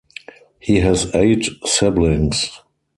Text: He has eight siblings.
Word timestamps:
He 0.59 0.79
has 0.79 1.13
eight 1.13 1.47
siblings. 1.63 2.61